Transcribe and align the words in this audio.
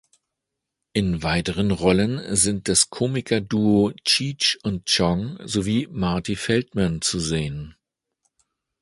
In 0.93 1.21
weiteren 1.21 1.69
Rollen 1.69 2.35
sind 2.35 2.67
das 2.67 2.89
Komikerduo 2.89 3.93
Cheech 4.03 4.57
und 4.63 4.87
Chong 4.89 5.37
sowie 5.45 5.87
Marty 5.91 6.35
Feldman 6.35 7.03
zu 7.03 7.19
sehen. 7.19 7.75